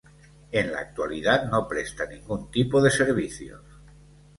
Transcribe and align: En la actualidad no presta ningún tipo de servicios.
En 0.51 0.71
la 0.71 0.79
actualidad 0.79 1.47
no 1.51 1.67
presta 1.67 2.07
ningún 2.07 2.49
tipo 2.49 2.81
de 2.81 2.89
servicios. 2.89 3.61